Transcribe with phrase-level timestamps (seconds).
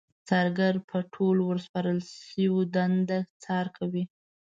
[0.29, 1.97] څارګر په ټولو ورسپارل
[2.27, 4.03] شويو دنده څار کوي.